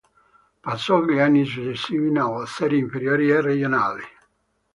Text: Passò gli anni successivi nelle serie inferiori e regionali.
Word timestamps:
Passò 0.59 1.03
gli 1.05 1.19
anni 1.19 1.45
successivi 1.45 2.09
nelle 2.09 2.47
serie 2.47 2.79
inferiori 2.79 3.29
e 3.29 3.39
regionali. 3.39 4.01